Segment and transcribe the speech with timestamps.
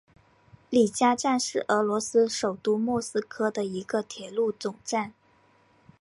[0.71, 5.13] 里加站是俄罗斯首都莫斯科的一个铁路总站。